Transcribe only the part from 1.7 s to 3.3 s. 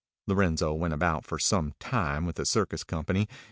time with a circus company.